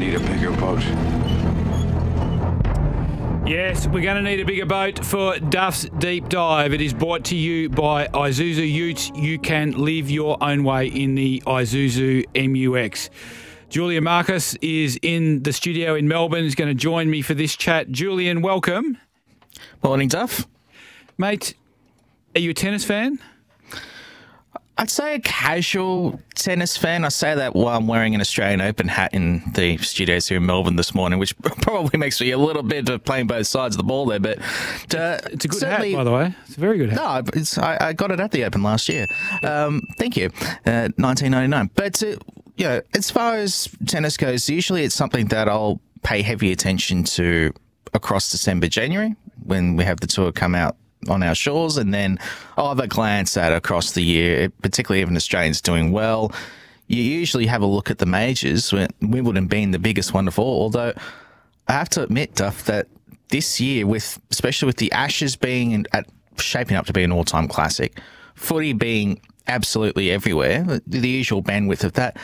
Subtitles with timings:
[0.00, 0.82] to need a bigger boat.
[3.48, 6.72] Yes, we're going to need a bigger boat for Duff's Deep Dive.
[6.72, 9.10] It is brought to you by Isuzu Utes.
[9.14, 13.10] You can live your own way in the Isuzu MUX.
[13.70, 16.44] Julian Marcus is in the studio in Melbourne.
[16.44, 17.90] He's going to join me for this chat.
[17.90, 18.98] Julian, welcome.
[19.82, 20.46] Morning, Duff.
[21.16, 21.54] Mate,
[22.36, 23.18] are you a tennis fan?
[24.80, 27.04] I'd say a casual tennis fan.
[27.04, 30.46] I say that while I'm wearing an Australian Open hat in the studios here in
[30.46, 33.78] Melbourne this morning, which probably makes me a little bit of playing both sides of
[33.78, 34.20] the ball there.
[34.20, 34.38] But
[34.94, 36.32] uh, it's a good hat, by the way.
[36.46, 36.96] It's a very good hat.
[36.96, 39.08] No, it's, I, I got it at the Open last year.
[39.42, 40.26] Um, thank you,
[40.64, 41.70] uh, 1999.
[41.74, 42.06] But uh,
[42.56, 47.02] you know, as far as tennis goes, usually it's something that I'll pay heavy attention
[47.02, 47.52] to
[47.94, 50.76] across December, January when we have the tour come out
[51.08, 52.18] on our shores, and then
[52.56, 56.32] have a glance at across the year, particularly an Australian's doing well.
[56.86, 60.62] You usually have a look at the majors, Wimbledon being the biggest one of all.
[60.62, 60.94] Although
[61.66, 62.88] I have to admit, Duff, that
[63.28, 66.06] this year, with especially with the Ashes being at
[66.38, 68.00] shaping up to be an all-time classic,
[68.34, 72.16] footy being absolutely everywhere, the usual bandwidth of that.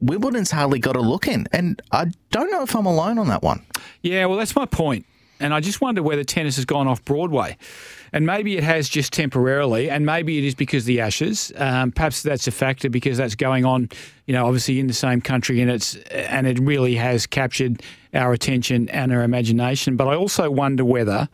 [0.00, 3.42] Wimbledon's hardly got a look in, and I don't know if I'm alone on that
[3.42, 3.64] one.
[4.02, 5.06] Yeah, well, that's my point.
[5.40, 7.56] And I just wonder whether tennis has gone off Broadway.
[8.12, 11.52] And maybe it has just temporarily, and maybe it is because the Ashes.
[11.56, 13.88] Um, perhaps that's a factor because that's going on,
[14.26, 17.82] you know, obviously in the same country, and it's and it really has captured
[18.14, 19.96] our attention and our imagination.
[19.96, 21.28] But I also wonder whether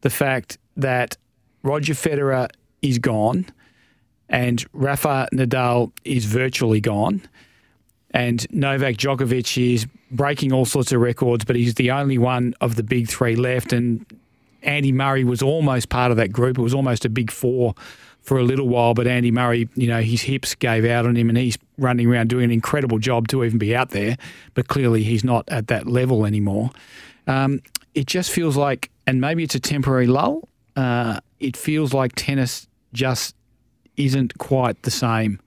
[0.00, 1.18] the fact that
[1.62, 2.48] Roger Federer
[2.80, 3.46] is gone
[4.28, 7.22] and Rafa Nadal is virtually gone
[8.14, 12.76] and Novak Djokovic is breaking all sorts of records, but he's the only one of
[12.76, 13.72] the big three left.
[13.72, 14.04] And
[14.62, 16.58] Andy Murray was almost part of that group.
[16.58, 17.74] It was almost a big four
[18.20, 21.28] for a little while, but Andy Murray, you know, his hips gave out on him
[21.28, 24.16] and he's running around doing an incredible job to even be out there.
[24.54, 26.70] But clearly he's not at that level anymore.
[27.26, 27.60] Um,
[27.94, 32.68] it just feels like, and maybe it's a temporary lull, uh, it feels like tennis
[32.92, 33.34] just
[33.96, 35.40] isn't quite the same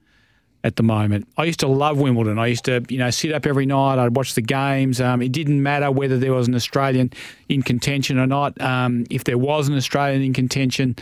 [0.66, 1.28] at the moment.
[1.38, 2.40] I used to love Wimbledon.
[2.40, 4.00] I used to, you know, sit up every night.
[4.00, 5.00] I'd watch the games.
[5.00, 7.14] Um, it didn't matter whether there was an Australian
[7.48, 8.59] in contention or not.
[8.59, 10.96] Um, if there was an Australian in contention,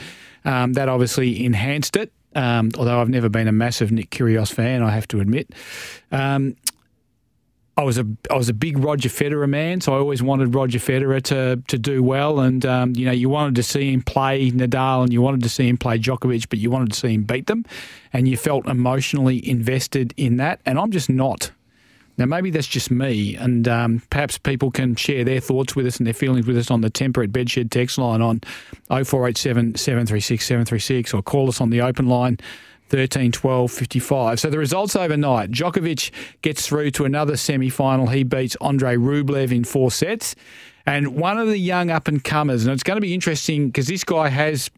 [0.43, 2.11] um, that obviously enhanced it.
[2.35, 5.53] Um, although I've never been a massive Nick Kyrgios fan, I have to admit.
[6.11, 6.57] Um,
[7.75, 10.77] I was a I was a big Roger Federer man, so I always wanted Roger
[10.77, 14.51] Federer to to do well, and um, you know you wanted to see him play
[14.51, 17.23] Nadal, and you wanted to see him play Djokovic, but you wanted to see him
[17.23, 17.65] beat them,
[18.11, 21.51] and you felt emotionally invested in that, and I'm just not.
[22.15, 25.97] Now maybe that's just me, and um, perhaps people can share their thoughts with us
[25.97, 28.41] and their feelings with us on the Temperate Bedshed text line on
[28.89, 32.37] 0487 736 736 or call us on the open line
[32.89, 34.39] 13 12 55.
[34.39, 36.11] So the results overnight Djokovic
[36.41, 38.07] gets through to another semi final.
[38.07, 40.35] He beats Andre Rublev in four sets.
[40.85, 43.87] And one of the young up and comers, and it's going to be interesting because
[43.87, 44.69] this guy has,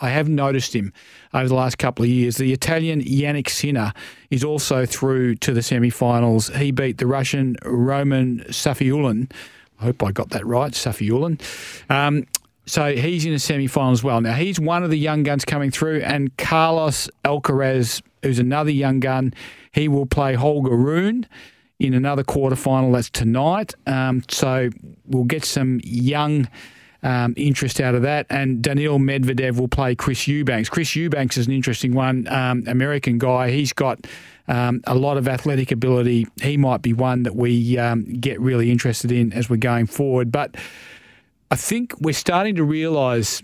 [0.00, 0.92] I have noticed him
[1.34, 2.38] over the last couple of years.
[2.38, 3.92] The Italian Jannik Sinner
[4.30, 6.48] is also through to the semi finals.
[6.48, 9.30] He beat the Russian Roman Safiullin.
[9.80, 11.40] I hope I got that right, Safiullin.
[11.90, 12.24] Um,
[12.68, 14.20] so he's in a semi final as well.
[14.20, 19.00] Now, he's one of the young guns coming through, and Carlos Alcaraz, who's another young
[19.00, 19.32] gun,
[19.72, 21.26] he will play Holger Rune
[21.78, 22.92] in another quarter final.
[22.92, 23.74] That's tonight.
[23.86, 24.70] Um, so
[25.06, 26.48] we'll get some young
[27.02, 28.26] um, interest out of that.
[28.28, 30.68] And Daniil Medvedev will play Chris Eubanks.
[30.68, 33.50] Chris Eubanks is an interesting one, um, American guy.
[33.50, 34.06] He's got
[34.48, 36.26] um, a lot of athletic ability.
[36.42, 40.32] He might be one that we um, get really interested in as we're going forward.
[40.32, 40.56] But
[41.50, 43.42] I think we're starting to realise,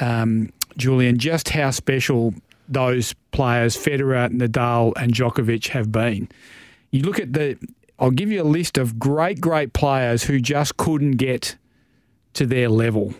[0.00, 2.34] um, Julian, just how special
[2.68, 6.28] those players, Federer, Nadal, and Djokovic, have been.
[6.90, 7.58] You look at the,
[7.98, 11.56] I'll give you a list of great, great players who just couldn't get
[12.34, 13.14] to their level.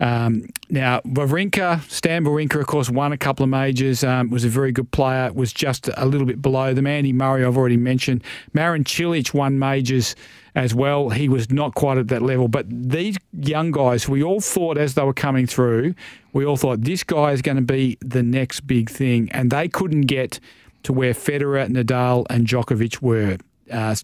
[0.00, 4.48] Um, now, Wawrinka, Stan Wawrinka, of course, won a couple of majors, um, was a
[4.48, 6.86] very good player, was just a little bit below them.
[6.86, 8.22] Andy Murray, I've already mentioned.
[8.52, 10.16] Marin Cilic won majors
[10.54, 11.10] as well.
[11.10, 12.48] He was not quite at that level.
[12.48, 15.94] But these young guys, we all thought as they were coming through,
[16.32, 19.30] we all thought this guy is going to be the next big thing.
[19.32, 20.40] And they couldn't get
[20.84, 23.38] to where Federer, Nadal, and Djokovic were.
[23.70, 23.94] Uh,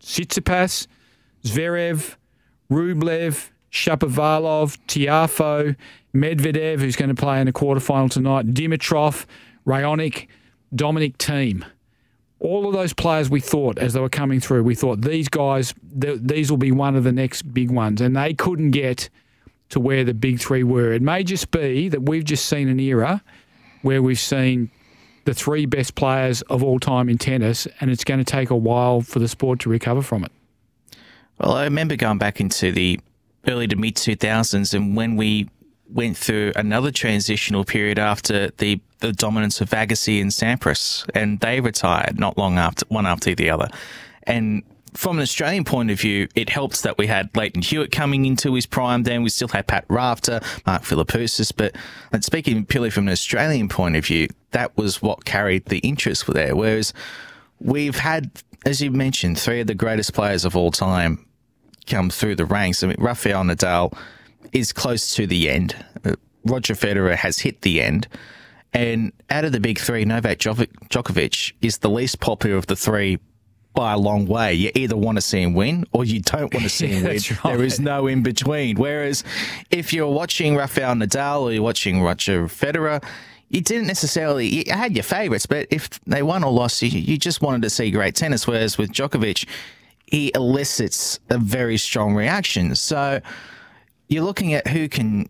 [0.00, 0.86] Tsitsipas,
[1.44, 2.16] Zverev,
[2.70, 5.76] Rublev, Shapovalov, Tiafoe,
[6.14, 9.26] Medvedev, who's going to play in the quarterfinal tonight, Dimitrov,
[9.66, 10.26] Raonic,
[10.74, 11.64] Dominic Thiem.
[12.40, 15.74] all of those players we thought as they were coming through, we thought these guys,
[16.00, 19.08] th- these will be one of the next big ones, and they couldn't get
[19.70, 20.92] to where the big three were.
[20.92, 23.22] It may just be that we've just seen an era
[23.82, 24.70] where we've seen
[25.24, 28.56] the three best players of all time in tennis, and it's going to take a
[28.56, 30.32] while for the sport to recover from it.
[31.38, 32.98] Well, I remember going back into the
[33.48, 35.48] early to mid 2000s and when we
[35.88, 41.60] went through another transitional period after the, the dominance of Agassi and Sampras, and they
[41.60, 43.68] retired not long after one after the other.
[44.24, 44.62] And
[44.94, 48.54] from an Australian point of view, it helps that we had Lleyton Hewitt coming into
[48.54, 49.04] his prime.
[49.04, 51.52] Then we still had Pat Rafter, Mark Philippoussis.
[51.54, 51.76] But
[52.24, 56.56] speaking purely from an Australian point of view, that was what carried the interest there.
[56.56, 56.92] Whereas
[57.60, 58.30] we've had,
[58.66, 61.27] as you mentioned, three of the greatest players of all time
[61.88, 62.82] come through the ranks.
[62.82, 63.96] I mean, Rafael Nadal
[64.52, 65.76] is close to the end.
[66.04, 66.14] Uh,
[66.44, 68.08] Roger Federer has hit the end.
[68.72, 73.18] And out of the big three, Novak Djokovic is the least popular of the three
[73.74, 74.54] by a long way.
[74.54, 77.12] You either want to see him win or you don't want to see him win.
[77.12, 77.38] Right.
[77.44, 78.76] There is no in between.
[78.76, 79.24] Whereas
[79.70, 83.02] if you're watching Rafael Nadal or you're watching Roger Federer,
[83.48, 87.16] you didn't necessarily you had your favourites, but if they won or lost, you, you
[87.16, 88.46] just wanted to see great tennis.
[88.46, 89.46] Whereas with Djokovic,
[90.10, 92.74] he elicits a very strong reaction.
[92.74, 93.20] So
[94.08, 95.28] you're looking at who can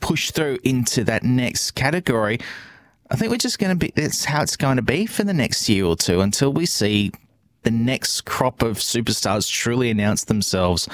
[0.00, 2.38] push through into that next category.
[3.10, 5.34] I think we're just going to be, that's how it's going to be for the
[5.34, 7.10] next year or two until we see
[7.62, 10.88] the next crop of superstars truly announce themselves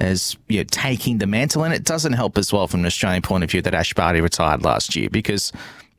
[0.00, 1.64] as you know, taking the mantle.
[1.64, 4.20] And it doesn't help as well from an Australian point of view that Ash Barty
[4.20, 5.52] retired last year because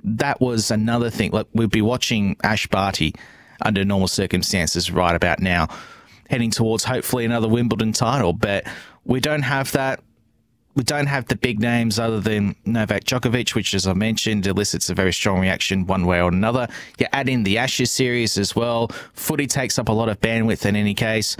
[0.03, 1.31] that was another thing.
[1.31, 3.13] Like we'd be watching Ash Barty
[3.61, 5.67] under normal circumstances right about now,
[6.29, 8.33] heading towards hopefully another Wimbledon title.
[8.33, 8.65] But
[9.05, 10.01] we don't have that
[10.77, 14.91] we don't have the big names other than Novak Djokovic, which, as I mentioned, elicits
[14.91, 16.67] a very strong reaction one way or another.
[16.99, 18.89] You add in the Ashes series as well.
[19.13, 21.35] Footy takes up a lot of bandwidth in any case.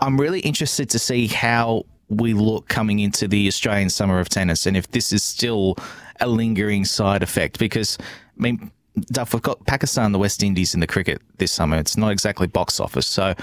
[0.00, 4.66] I'm really interested to see how we look coming into the Australian Summer of Tennis
[4.66, 5.76] and if this is still
[6.20, 7.60] a lingering side effect.
[7.60, 8.72] Because, I mean,
[9.12, 11.76] Duff, we've got Pakistan, the West Indies, in the cricket this summer.
[11.76, 13.34] It's not exactly box office, so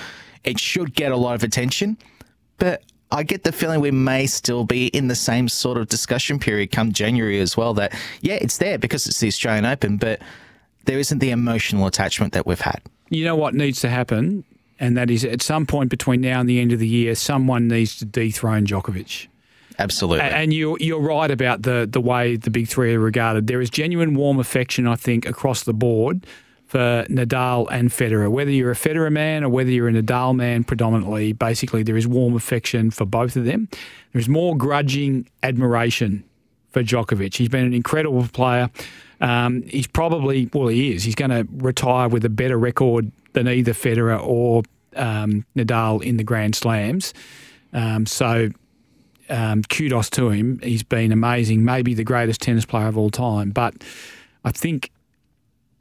[0.43, 1.97] it should get a lot of attention.
[2.57, 6.39] But I get the feeling we may still be in the same sort of discussion
[6.39, 7.73] period come January as well.
[7.73, 10.21] That, yeah, it's there because it's the Australian Open, but
[10.85, 12.81] there isn't the emotional attachment that we've had.
[13.09, 14.43] You know what needs to happen?
[14.79, 17.67] And that is at some point between now and the end of the year, someone
[17.67, 19.27] needs to dethrone Djokovic.
[19.79, 20.25] Absolutely.
[20.25, 23.47] And you, you're right about the, the way the big three are regarded.
[23.47, 26.25] There is genuine warm affection, I think, across the board
[26.67, 28.29] for Nadal and Federer.
[28.29, 32.07] Whether you're a Federer man or whether you're a Nadal man predominantly, basically there is
[32.07, 33.69] warm affection for both of them.
[34.13, 36.23] There's more grudging admiration
[36.71, 37.35] for Djokovic.
[37.35, 38.69] He's been an incredible player.
[39.21, 41.03] Um, he's probably, well, he is.
[41.03, 44.63] He's going to retire with a better record than either Federer or
[44.95, 47.13] um, Nadal in the Grand Slams.
[47.73, 48.49] Um, so
[49.29, 50.59] um, kudos to him.
[50.61, 53.51] He's been amazing, maybe the greatest tennis player of all time.
[53.51, 53.75] But
[54.43, 54.91] I think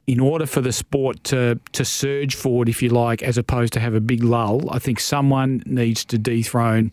[0.07, 3.79] in order for the sport to to surge forward, if you like, as opposed to
[3.79, 6.91] have a big lull, I think someone needs to dethrone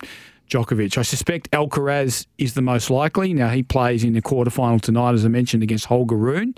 [0.51, 0.99] Djokovic.
[0.99, 3.33] I suspect Alcaraz is the most likely.
[3.33, 6.55] Now he plays in the quarterfinal tonight, as I mentioned, against Holger Rune.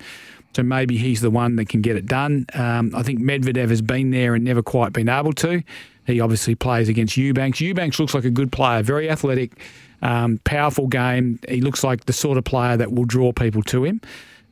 [0.54, 2.46] So maybe he's the one that can get it done.
[2.54, 5.62] Um, I think Medvedev has been there and never quite been able to.
[6.06, 7.60] He obviously plays against Eubanks.
[7.60, 9.60] Eubanks looks like a good player, very athletic,
[10.00, 11.38] um, powerful game.
[11.46, 14.00] He looks like the sort of player that will draw people to him.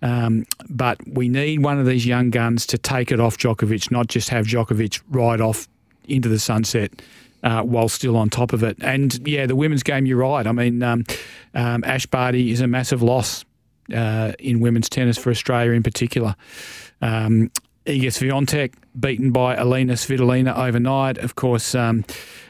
[0.04, 4.06] Um, but we need one of these young guns to take it off Djokovic, not
[4.06, 5.66] just have Djokovic ride off
[6.06, 6.92] into the sunset
[7.42, 8.76] uh, while still on top of it.
[8.82, 10.46] And yeah, the women's game, you're right.
[10.46, 11.04] I mean, um,
[11.54, 13.46] um, Ash Barty is a massive loss
[13.94, 16.37] uh, in women's tennis for Australia in particular.
[17.00, 17.50] Um,
[17.87, 21.18] Iga Swiatek beaten by Alina Svitolina overnight.
[21.18, 22.04] Of course, um,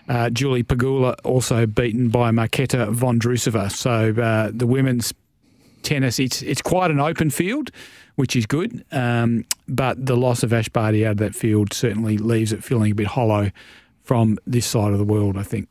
[0.08, 3.70] uh, Julie Pegula also beaten by Marketa Vondrousova.
[3.70, 5.12] So uh, the women's
[5.84, 7.70] tennis, it's it's quite an open field,
[8.16, 8.84] which is good.
[8.92, 12.92] Um, but the loss of Ash Barty out of that field certainly leaves it feeling
[12.92, 13.50] a bit hollow
[14.02, 15.36] from this side of the world.
[15.36, 15.68] I think.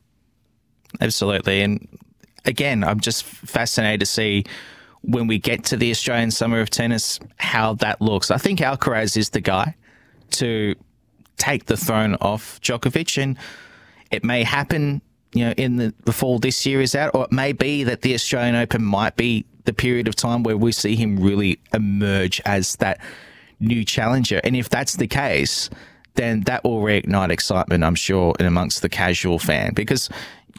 [1.00, 1.86] Absolutely, and
[2.44, 4.44] again, I'm just fascinated to see
[5.02, 8.30] when we get to the Australian Summer of Tennis how that looks.
[8.30, 9.74] I think Alcaraz is the guy
[10.32, 10.74] to
[11.36, 13.36] take the throne off Djokovic, and
[14.10, 15.02] it may happen.
[15.34, 18.14] You know, in the before this year is out, or it may be that the
[18.14, 22.76] Australian Open might be the period of time where we see him really emerge as
[22.76, 23.00] that
[23.60, 24.40] new challenger.
[24.44, 25.70] And if that's the case,
[26.14, 30.08] then that will reignite excitement, I'm sure, amongst the casual fan because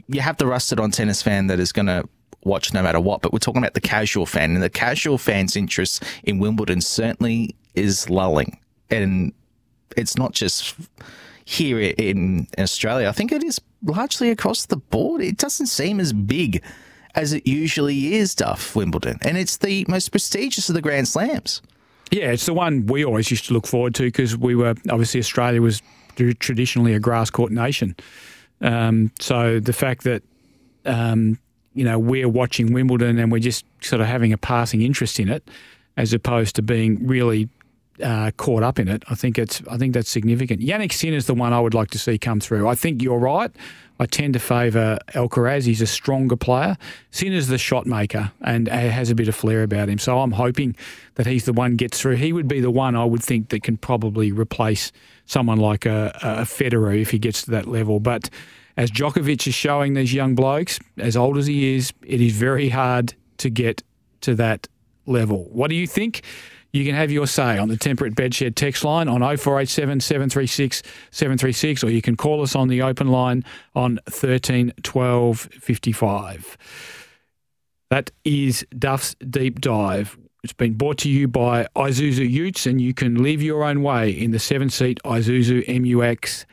[0.07, 2.07] you have the rusted on tennis fan that is going to
[2.43, 3.21] watch no matter what.
[3.21, 7.55] But we're talking about the casual fan, and the casual fan's interest in Wimbledon certainly
[7.75, 8.59] is lulling.
[8.89, 9.33] And
[9.95, 10.75] it's not just
[11.45, 13.07] here in Australia.
[13.07, 15.21] I think it is largely across the board.
[15.21, 16.63] It doesn't seem as big
[17.15, 19.17] as it usually is, Duff, Wimbledon.
[19.21, 21.61] And it's the most prestigious of the Grand Slams.
[22.11, 25.19] Yeah, it's the one we always used to look forward to because we were obviously
[25.19, 25.81] Australia was
[26.15, 27.95] traditionally a grass court nation.
[28.61, 30.23] Um, so the fact that
[30.85, 31.39] um,
[31.73, 35.29] you know we're watching Wimbledon and we're just sort of having a passing interest in
[35.29, 35.49] it,
[35.97, 37.49] as opposed to being really
[38.03, 40.61] uh, caught up in it, I think it's I think that's significant.
[40.61, 42.67] Jannik is the one I would like to see come through.
[42.67, 43.51] I think you're right.
[43.99, 45.65] I tend to favour Alcaraz.
[45.65, 46.75] He's a stronger player.
[47.11, 49.99] Sinner's the shot maker and has a bit of flair about him.
[49.99, 50.75] So I'm hoping
[51.15, 52.17] that he's the one gets through.
[52.17, 54.91] He would be the one I would think that can probably replace
[55.25, 58.01] someone like a, a Federer if he gets to that level.
[58.01, 58.29] But
[58.75, 62.67] as Djokovic is showing these young blokes, as old as he is, it is very
[62.67, 63.81] hard to get
[64.21, 64.67] to that
[65.05, 65.47] level.
[65.51, 66.21] What do you think?
[66.75, 71.85] You can have your say on the Temperate Bedshed text line on 0487 736 736,
[71.85, 76.57] or you can call us on the open line on 13 12 55.
[77.91, 80.17] That is Duff's Deep Dive.
[80.43, 84.09] It's been brought to you by Isuzu Utes, and you can live your own way
[84.09, 86.45] in the seven seat Isuzu MUX.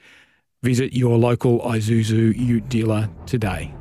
[0.62, 3.74] Visit your local Isuzu Ute dealer today.